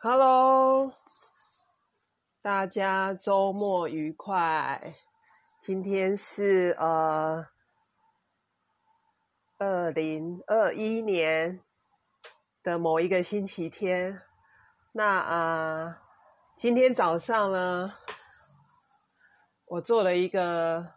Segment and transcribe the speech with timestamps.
[0.00, 0.92] Hello，
[2.40, 4.94] 大家周末愉快。
[5.60, 7.44] 今天是呃
[9.58, 11.64] 二零二一年
[12.62, 14.22] 的某一个星期天。
[14.92, 16.00] 那啊，
[16.54, 17.92] 今天早上呢，
[19.64, 20.94] 我做了一个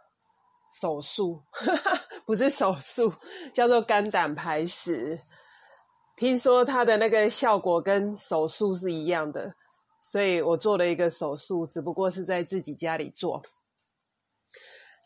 [0.79, 1.43] 手术，
[2.23, 3.11] 不是手术，
[3.51, 5.19] 叫做肝胆排石。
[6.21, 9.55] 听说它的那个效果跟手术是一样的，
[10.03, 13.41] 所以我做了一个手术，只不过是在自己家里做。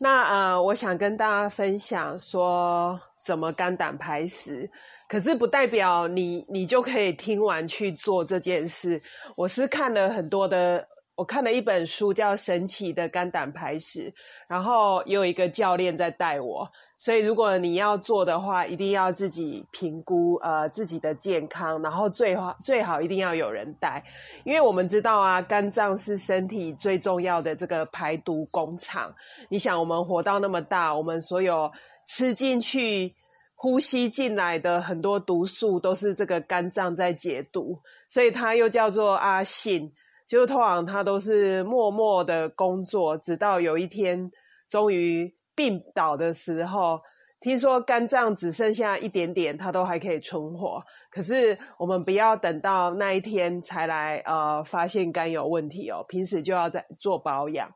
[0.02, 4.70] 那呃，我想跟大家分享说怎么肝胆排石，
[5.08, 9.02] 可是不代表你你就可以听完去做这件事。
[9.38, 10.86] 我是看了很多的。
[11.16, 14.12] 我看了一本书，叫《神奇的肝胆排石》，
[14.50, 24.04] 然后也有一个教练在带我，所以如果你要做的话，一定要自己评估呃自己的健康，然后最好最好一定要有人带，
[24.44, 29.16] 因为我们知道啊，肝脏是身体最重要的这个排毒工厂。
[29.48, 31.72] 你想，我们活到那么大，我们所有
[32.06, 33.16] 吃进去、
[33.56, 39.94] 呼吸进来的很多毒素，都是这个肝脏在解毒，所以它又叫做阿信。
[40.28, 44.32] 就通常他都是默默的工作，直到有一天
[44.68, 47.00] 终于病倒的时候，
[47.40, 50.84] 听说肝脏只剩下一点点，他都还可以存活。
[51.12, 57.70] 可是我们不要等到那一天才来呃发现肝有问题哦，平时就要在做保养。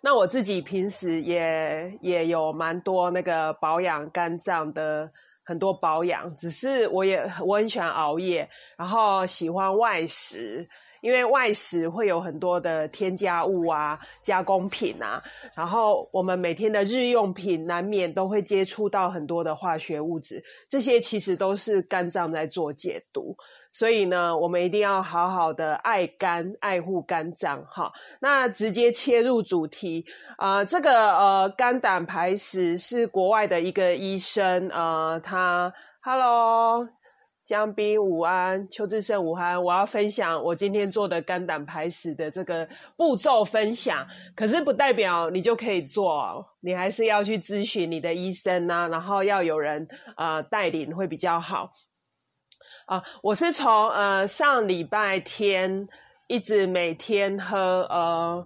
[0.00, 5.10] 那我自己平时也也有蛮多那个保养肝脏的
[5.46, 10.68] 很多保养，只是我也我很喜欢熬夜，然后喜欢外食。
[11.02, 15.22] 因为外食会有很多的添加物啊、加工品啊，
[15.54, 23.36] 然后我们每天的日用品难免都会接触到很多的化学物质，这些其实都是肝脏在做解毒，
[23.70, 27.64] 所以呢，我们一定要好好的爱肝、爱护肝脏。
[27.70, 30.04] 哈，那直接切入主题
[30.38, 36.88] 啊，这个呃肝胆排石是国外的一个医生呃，他啊，Hello。
[37.44, 44.04] 江斌午安，邱志胜午安，我要分享我今天做的肝胆排石的这个步骤分享，
[44.34, 49.86] 可是不代表你就可以做，你还是要去咨询你的医生呐，然后要有人
[50.16, 51.70] 呃带领会比较好。
[52.86, 55.86] 啊，我是从呃上礼拜天
[56.26, 58.44] 一直每天喝呃。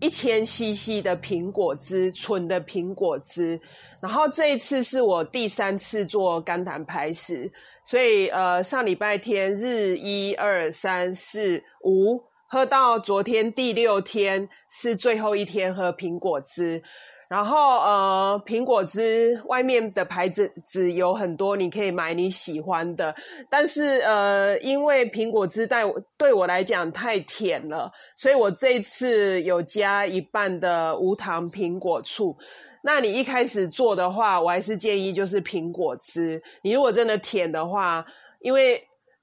[0.00, 3.60] 一千 CC 的苹果汁，纯的苹果汁。
[4.00, 7.50] 然后这一次是我第三次做肝胆排石，
[7.84, 16.82] 所以呃上礼拜天日一二三四五喝到昨天第六天是最后一天喝苹果汁。
[17.28, 23.14] 然后呃，苹果汁外面的牌子纸有很多，你可以买你喜欢的。
[23.50, 25.82] 但是呃，因为苹果汁带
[26.16, 32.34] 对我来讲太甜了，所以我这次有加一半的无糖苹果醋。
[32.82, 36.40] 那你一开始做的话，我还是建议就是苹果汁。
[36.62, 38.02] 你如果真的甜的话，
[38.40, 38.82] 因为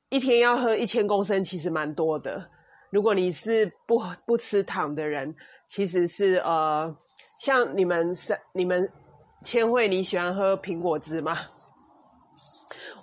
[0.09, 2.51] 一天要喝一千公升，其实蛮多的。
[2.91, 5.35] 如果你是不不吃糖的人，
[5.67, 6.95] 其实是呃。
[7.40, 8.90] 像你们三、你们
[9.44, 11.38] 千惠，你喜欢喝苹果汁吗？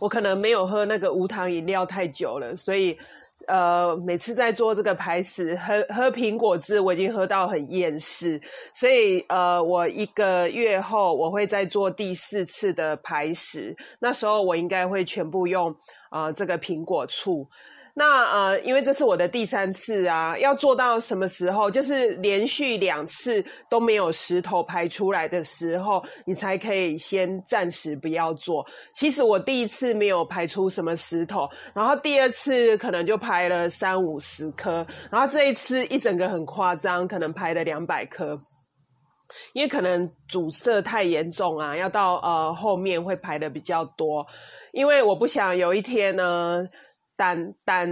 [0.01, 2.99] 我可能没有喝那个无糖饮料太久了，所以
[3.47, 8.41] 呃，每次在做这个排石，喝喝苹果汁，我已经喝到很厌世。
[8.73, 15.73] 所以呃，我一个月后我会再做第四次的排石，那时候我应该会全部用
[16.11, 17.47] 呃这个苹果醋。
[17.95, 21.71] 那呃，因为这是我的第三次啊，要做到什么时候？
[21.71, 28.67] 就是连续两次都没有石头排出来的时候，你才可以先暂时不要做。
[28.97, 38.39] 其实我第一次没有排出什么石头，然后第二次可能就排了三五十颗，然后这一次一整个很夸张，可能排了两百颗，
[39.53, 44.27] 因为可能阻塞太严重啊，要到呃后面会排的比较多，
[44.73, 46.65] 因为我不想有一天呢。
[47.17, 47.89] 胆胆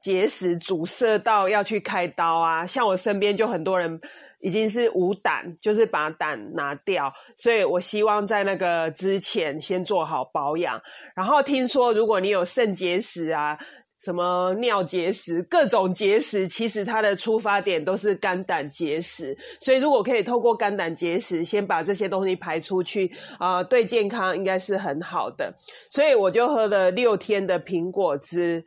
[0.00, 2.66] 结石阻塞到要去开刀啊！
[2.66, 4.00] 像我身边就很多人
[4.40, 10.80] 已经是无胆，就是把胆拿掉，所以我希望在那个之前先做好保养。
[11.14, 13.58] 然后听说如果你有肾结石啊。
[14.04, 19.36] 什么尿结石，各种结石，其实它的出发点都是肝胆结石。
[19.60, 25.54] 所以如果可以透过肝胆结石，先把这些东西排出去，啊，对健康应该是很好的。
[25.90, 28.62] 所以我就喝了六天的苹果汁，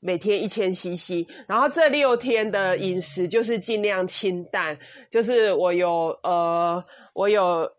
[0.00, 1.24] 每天一千 CC。
[1.46, 4.76] 然后这六天的饮食就是尽量清淡，
[5.08, 6.82] 就是我有呃，
[7.14, 7.70] 我有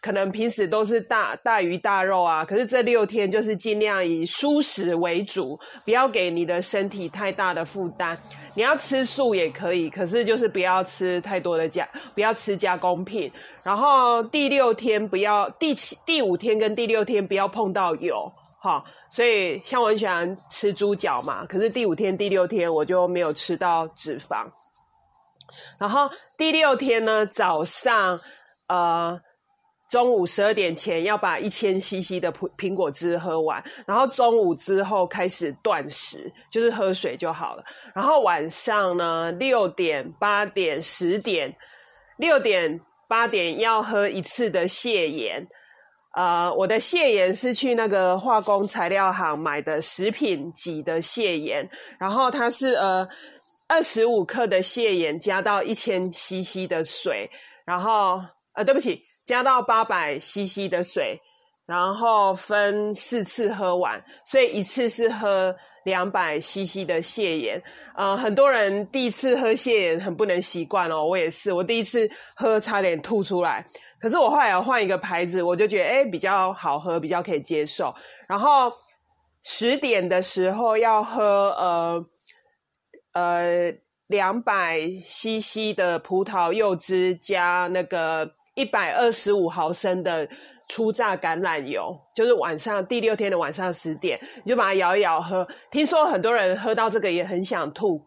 [0.00, 8.16] 可能平时都是大大鱼大肉啊，可是这六天就是尽量以蔬食为主，不要给你的身体太大的负担。
[8.54, 13.30] 你要吃素也可以，可是就是不要吃太多的加，不要吃加工品。
[13.62, 18.82] 然后第六天不要，第七、第五天跟第六天不要碰到油，哈。
[19.10, 24.46] 所以像我很喜欢吃猪脚嘛，可是第五天、第六天我就没有吃到脂肪。
[25.78, 28.18] 然后第六天呢，早上，
[28.68, 29.20] 呃。
[29.88, 37.64] 中午十二点前要把一千 CC 的苹苹果汁喝完，然后中午之后开始断食，就是喝水就好了。
[37.94, 41.56] 然后晚上呢，六点、八点、十点，
[42.18, 45.46] 六点、八点要喝一次的泻盐。
[46.14, 51.68] 呃，我的泻盐是去那个化工材料行买的食品级的泻盐，
[51.98, 53.06] 然后它是呃
[53.68, 57.30] 二十五克的泻盐加到一千 CC 的水，
[57.64, 58.20] 然后
[58.58, 59.02] 呃，对不起。
[59.24, 61.20] 加到八百 CC 的水，
[61.66, 67.62] 然后分四次喝完，所以一次是喝两百 CC 的泻盐。
[67.94, 73.62] 呃，很多人第一次喝泻盐很不能习惯哦，我也是，我第一次喝差点吐出来。
[74.00, 77.94] 可是我后来要换一个牌子，我就觉得哎比较好喝，比较可以接受。
[78.26, 78.72] 然后
[79.42, 82.06] 十点的时候要喝呃
[83.12, 83.74] 呃
[84.06, 88.37] 两百 CC 的葡萄柚汁加那个。
[88.58, 90.28] 一百二十五毫升的
[90.68, 95.46] 初榨橄榄油，就是晚上第六天的晚上十点，你就把它摇一摇喝。
[95.70, 98.00] 听说很多人喝到这个也很想吐，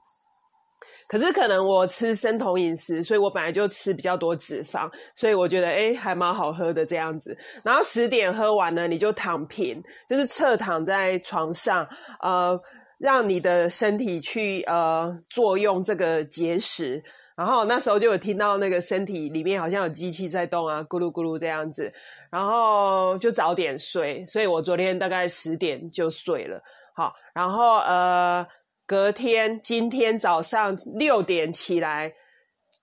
[1.08, 7.34] 可是可能我吃生酮饮食，所以我本来就吃比较多脂肪，所以我觉得哎还蛮好喝的这样子。
[7.64, 11.88] 然后十点喝完呢，你就躺平，就是侧躺在床上，
[12.22, 12.60] 呃，
[13.00, 17.02] 让你的身体去呃作用这个节食。
[17.42, 21.92] 然后那时候就有听到那个身体里面好像有机器在动啊，咕噜咕噜这样子，
[22.30, 26.62] 然后就早点睡，所以我昨天大概十点就睡了。
[26.96, 28.46] 好，然后呃，
[28.86, 32.14] 隔天今天早上六点起来，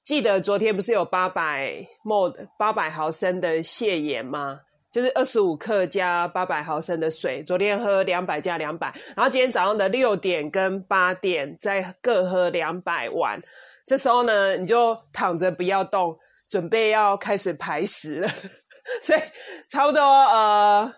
[0.03, 4.63] 记得昨天不是有八百 mod 八百毫升的泻盐吗？
[4.91, 13.39] 就是二十五克加八百毫升的水，昨天喝两百加两百，然后今天早上的六点跟八点再各喝两百碗。
[13.87, 16.17] 这时候呢，你就躺着不要动，
[16.49, 18.29] 准备要开始排屎了。
[19.03, 19.21] 所以
[19.69, 20.91] 差不多呃，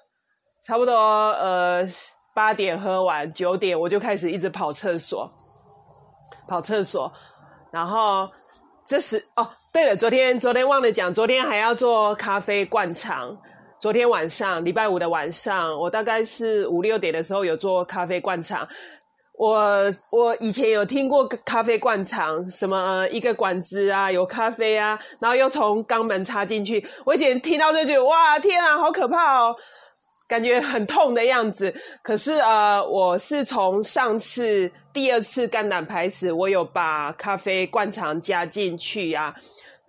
[0.65, 1.85] 差不多呃
[2.33, 5.29] 八点喝完，九点我就开始一直跑厕所，
[6.47, 7.13] 跑厕所。
[7.73, 8.31] 然后
[8.87, 13.37] 这时哦，对了，昨天昨天忘了讲，昨天还要做咖啡灌肠。
[13.81, 18.69] 昨天晚上礼拜五的晚上，我大概是五六点的时候有做咖啡灌肠。
[19.39, 26.87] 我我以前有听过咖啡灌肠，什么一个管子啊，有咖啡啊，然后又从肛门插进去。
[27.07, 29.57] 我以前听到这句哇，天啊，好可怕哦，
[30.29, 31.75] 感觉很痛的样子。
[32.03, 39.35] 可是呃，我是从上次第二次肝胆排石，我有把咖啡灌肠加进去啊。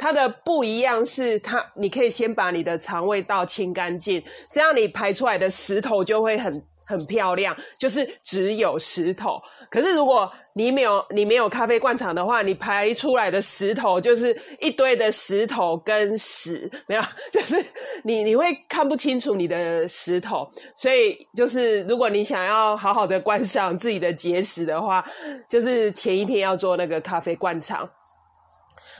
[0.01, 4.21] 它的不一样是它，你可以先把你的肠胃道清干净，
[4.51, 6.61] 这样你排出来的石头就会很。
[6.83, 9.39] 很漂亮，就是只有石头。
[9.69, 17.01] 可是如果你没有你没有咖啡灌肠的话，你排出来的石头就是一堆的石头跟屎，没有，
[17.31, 17.55] 就是
[18.03, 20.45] 你你会看不清楚你的石头。
[20.75, 25.05] 所以就是如果你想要好好的观赏自己的结石的话，
[25.47, 27.89] 就是前一天要做那个咖啡灌肠，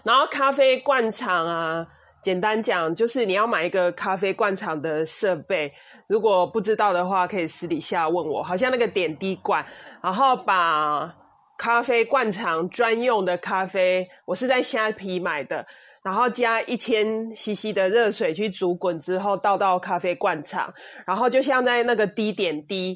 [0.03, 1.87] 然后咖啡灌肠啊。
[2.23, 5.67] 简单讲，就是你要买一个咖啡灌肠的设备。
[6.05, 8.43] 如果不知道的话，可以私底下问我。
[8.43, 9.65] 好像那个点滴罐，
[10.03, 11.11] 然后把
[11.57, 15.65] 咖啡灌肠专用的咖啡，我是在虾皮买的，
[16.03, 20.71] 然后加一千 CC 的热水去煮滚之后，倒到咖啡灌肠，
[21.07, 22.95] 然后就像在那个滴点滴，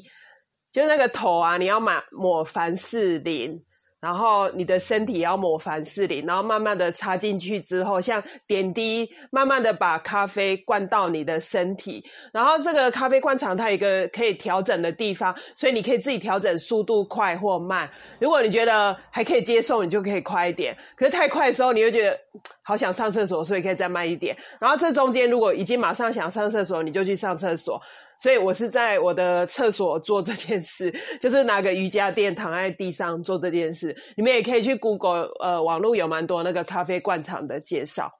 [0.70, 3.60] 就那个头啊，你要买抹凡士林。
[3.98, 12.04] 然后你的身体要抹凡士林，然后慢慢的插进去之后，像点滴，慢慢的把咖啡灌到你的身体。
[12.32, 17.90] 然后这个咖啡灌肠它有一个可以调整的地方，所以你可以自己调整速度快或慢。
[18.20, 20.76] 如果你觉得还可以接受，你就可以快一点。
[20.94, 22.16] 可是太快的时候，你会觉得
[22.62, 24.36] 好想上厕所，所以可以再慢一点。
[24.60, 27.80] 然后这中间如果已经马上想上厕所，你就去上厕所。
[28.18, 33.96] 所以我是在我的厕所做这件事，就是拿个瑜伽垫躺在地上做这件事。
[34.16, 38.10] 你们也可以去 Google，呃，网络有蛮多那个咖啡灌肠的介绍。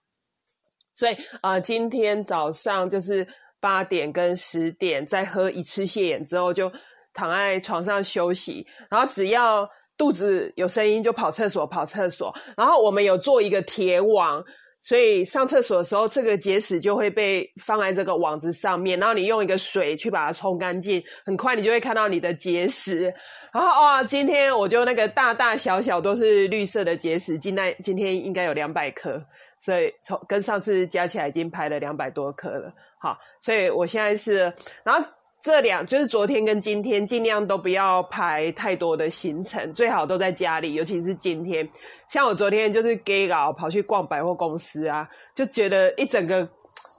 [0.94, 3.26] 所以啊，今天早上就是
[3.60, 6.70] 八点跟十点再喝一次泻眼之后，就
[7.14, 8.66] 躺在床上休息。
[8.90, 12.34] 然后只要肚子有声音就跑厕所，跑厕所。
[12.56, 14.44] 然后我们有做一个铁网。
[14.86, 23.12] 所以上厕所的时候，这个结石就会被放在这个网子上面，然后你用一个水去把它冲干净，很快你就会看到你的结石。
[23.52, 29.20] 然后啊，今天我就那个大大小小都是绿色的结石，今天今天应该有两百颗，
[29.58, 32.72] 所以从跟上次加起来已经排了两百多颗了。
[33.00, 34.52] 好，所以我现在是，
[34.84, 35.04] 然后。
[35.42, 40.74] 这两就是昨天跟今天，尽量都不要排太多的行程，最好都在家里。
[40.74, 41.68] 尤其是今天，
[42.08, 46.48] 像我昨天就是 gay 搞跑去逛百货公司啊，就觉得一整个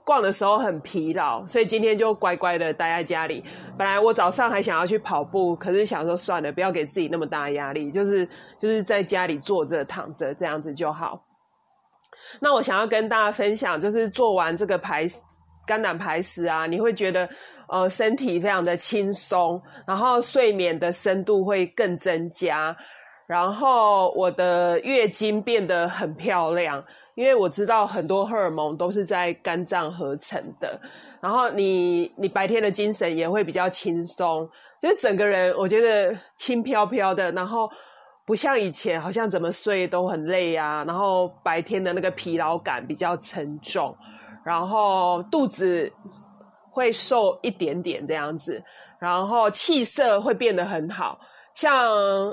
[0.02, 3.44] 逛的时候很疲劳，所以今天就乖乖的待在家里。
[3.76, 8.26] 本来我早上还想要去跑步，可是想说算了，不要给自己那么大压力，就是
[8.58, 11.22] 就是在家里坐着躺着这样子就好。
[12.40, 15.06] 那我想要跟大家分享，就是做完这个排。
[15.68, 17.28] 肝胆排石啊，你会觉得
[17.68, 22.74] 呃身体非常的轻松，然后睡眠的深度会更增加，
[23.26, 26.82] 然后我的月经变得很漂亮，
[27.14, 30.80] 因为我知道很多荷尔蒙都是在肝脏合成的，
[31.20, 34.48] 然后你你白天的精神也会比较轻松，
[34.80, 37.70] 就是整个人我觉得轻飘飘的，然后
[38.24, 43.94] 不像以前好像怎么睡都很累啊，然后白天的那个疲劳感比较沉重。
[44.44, 45.92] 然后肚子
[46.70, 48.62] 会瘦一点点这样子，
[48.98, 51.18] 然后气色会变得很好。
[51.54, 51.88] 像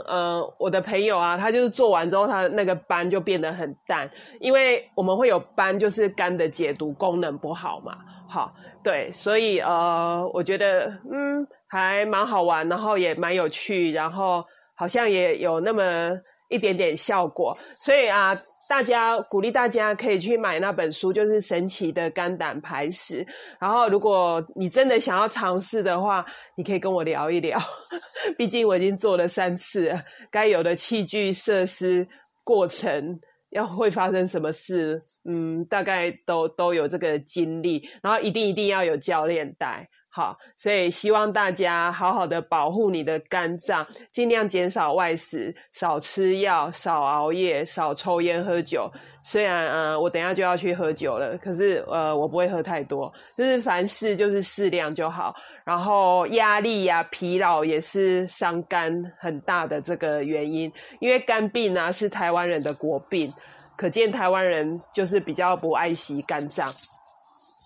[0.06, 4.08] 呃我的朋友啊，他就是做完之后，他那个斑就变得很淡，
[4.40, 7.98] 因为我们会有斑，就是肝的解毒功能不好嘛。
[8.30, 14.46] 好，对，所以呃，我觉得嗯还蛮好玩，然后也蛮有趣，然后
[14.76, 16.12] 好像也有那么
[16.50, 18.38] 一点点效果，所以啊。
[18.68, 23.24] 大家鼓励大家可以去买那本书，就是《神奇的肝胆排石》。
[23.60, 26.26] 然后，如果你真的想要尝试的话，
[26.58, 27.60] 你可以跟我聊一聊。
[28.38, 29.92] 毕竟我已经做了三次，
[30.32, 32.08] 该有的器具设施、
[32.44, 33.20] 过程
[33.52, 37.88] 要会发生什么事，嗯，大概都都有这个经历。
[38.02, 39.88] 然后，一定一定要有教练带。
[40.16, 48.90] 好，所以希望大家好好的保护你的肝脏，尽量减少外食，少吃药，少熬夜，少抽烟喝酒。
[49.22, 55.36] 虽然呃，我等下就要去喝酒了，可是呃，我不会喝太多，就是凡事就是适量就好。
[55.66, 63.30] 然后压力呀、疲劳也是伤肝很大的这个原因，因为肝病啊是台湾人的国病，
[63.76, 66.66] 可见台湾人就是比较不爱惜肝脏。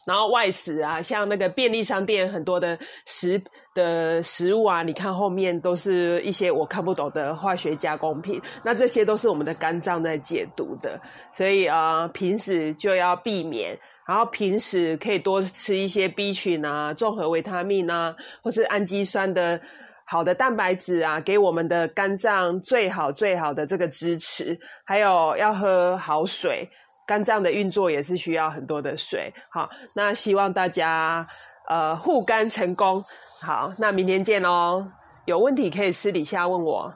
[0.10, 2.76] 然后外食啊，像那个便利商店很多的
[3.06, 3.40] 食
[3.76, 11.00] 的食物啊，你看后面都是一些我看不懂的化学加工品，那这些都是我们的肝脏在解毒的，
[11.32, 13.78] 所以啊，平时就要避免。
[14.08, 19.62] 然后平时可以多吃一些 B 群啊、综合维他命啊，或是氨基酸的
[20.06, 24.60] 好的蛋白质啊，给我们的肝脏最好最好的这个支持。
[24.84, 26.68] 还有要喝好水。
[27.10, 31.26] 肝脏的运作也是需要很多的水，好，那希望大家
[31.68, 33.04] 呃护肝成功，
[33.42, 34.88] 好，那明天见哦，
[35.26, 36.94] 有问题可以私底下问我。